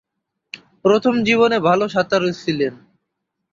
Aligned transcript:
প্রথম 0.85 1.13
জীবনে 1.23 1.57
ভালো 1.59 1.85
সাঁতারু 1.87 2.29
ছিলেন। 2.33 2.73